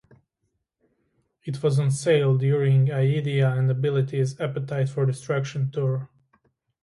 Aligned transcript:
It 1.43 1.61
was 1.61 1.77
on 1.79 1.91
sale 1.91 2.35
during 2.35 2.87
Eyedea 2.87 3.55
and 3.55 3.69
Abilities 3.69 4.35
'Appetite 4.39 4.89
For 4.89 5.05
Distraction' 5.05 5.69
Tour. 5.69 6.09